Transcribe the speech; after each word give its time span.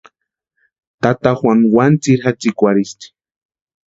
Tata 1.03 1.31
Juanu 1.39 1.67
wani 1.75 1.97
tsiri 2.01 2.21
jatsikwarhisti. 2.23 3.05